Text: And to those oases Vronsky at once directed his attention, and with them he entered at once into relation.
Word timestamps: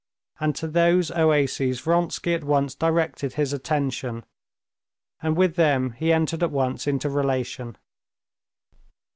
And 0.39 0.55
to 0.55 0.67
those 0.67 1.11
oases 1.11 1.79
Vronsky 1.81 2.33
at 2.33 2.43
once 2.43 2.73
directed 2.73 3.33
his 3.33 3.53
attention, 3.53 4.25
and 5.21 5.37
with 5.37 5.57
them 5.57 5.91
he 5.91 6.11
entered 6.11 6.41
at 6.41 6.49
once 6.49 6.87
into 6.87 7.07
relation. 7.07 7.77